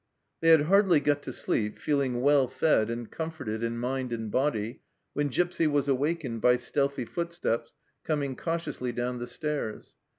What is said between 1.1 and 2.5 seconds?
to sleep, feeling well